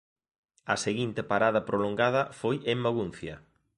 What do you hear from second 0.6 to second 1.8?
A seguinte parada